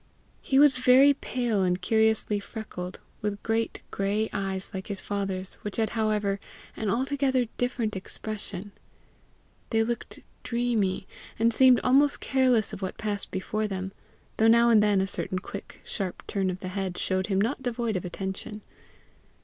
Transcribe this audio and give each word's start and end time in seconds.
He 0.41 0.57
was 0.57 0.77
very 0.77 1.13
pale 1.13 1.61
and 1.61 1.79
curiously 1.79 2.39
freckled, 2.39 3.01
with 3.21 3.43
great 3.43 3.83
gray 3.91 4.31
eyes 4.33 4.71
like 4.73 4.87
his 4.87 4.99
father's, 4.99 5.59
which 5.61 5.77
had 5.77 5.91
however 5.91 6.39
an 6.75 6.89
altogether 6.89 7.45
different 7.59 7.95
expression. 7.95 8.71
They 9.69 9.83
looked 9.83 10.21
dreamy, 10.41 11.05
and 11.37 11.53
seemed 11.53 11.79
almost 11.83 12.19
careless 12.19 12.73
of 12.73 12.81
what 12.81 12.97
passed 12.97 13.29
before 13.29 13.67
them, 13.67 13.91
though 14.37 14.47
now 14.47 14.71
and 14.71 14.81
then 14.81 15.01
a 15.01 15.05
certain 15.05 15.37
quick, 15.37 15.81
sharp 15.85 16.23
turn 16.25 16.49
of 16.49 16.61
the 16.61 16.69
head 16.69 16.97
showed 16.97 17.27
him 17.27 17.39
not 17.39 17.61
devoid 17.61 17.95
of 17.95 18.03
attention. 18.03 18.63